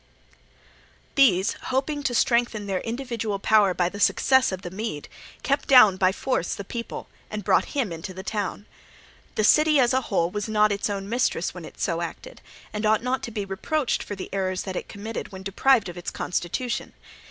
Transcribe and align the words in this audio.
These, 1.13 1.53
hoping 1.65 2.01
to 2.05 2.15
strengthen 2.15 2.65
their 2.65 2.81
individual 2.81 3.37
power 3.37 3.71
by 3.75 3.87
the 3.87 3.99
success 3.99 4.51
of 4.51 4.63
the 4.63 4.71
Mede, 4.71 5.07
kept 5.43 5.67
down 5.67 5.97
by 5.97 6.11
force 6.11 6.55
the 6.55 6.63
people, 6.63 7.07
and 7.29 7.43
brought 7.43 7.75
him 7.75 7.91
into 7.91 8.11
the 8.11 8.23
town. 8.23 8.65
The 9.35 9.43
city 9.43 9.79
as 9.79 9.93
a 9.93 10.01
whole 10.01 10.31
was 10.31 10.49
not 10.49 10.71
its 10.71 10.89
own 10.89 11.07
mistress 11.07 11.53
when 11.53 11.65
it 11.65 11.79
so 11.79 12.01
acted, 12.01 12.41
and 12.73 12.83
ought 12.83 13.03
not 13.03 13.21
to 13.21 13.29
be 13.29 13.45
reproached 13.45 14.01
for 14.01 14.15
the 14.15 14.31
errors 14.33 14.63
that 14.63 14.75
it 14.75 14.89
committed 14.89 15.31
while 15.31 15.43
deprived 15.43 15.87
of 15.87 15.99
its 15.99 16.09
constitution. 16.09 16.93